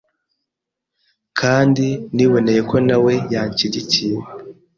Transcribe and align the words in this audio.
kandi 1.39 1.87
niboneye 2.15 2.61
ko 2.69 2.75
na 2.87 2.97
we 3.03 3.13
yanshyigikiye 3.33 4.17